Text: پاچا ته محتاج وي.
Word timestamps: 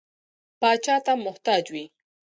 پاچا 0.59 0.95
ته 1.05 1.13
محتاج 1.25 1.63
وي. 1.73 1.85